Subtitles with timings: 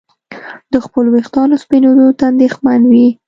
[0.73, 3.07] د خپلو ویښتانو سپینېدو ته اندېښمن وي.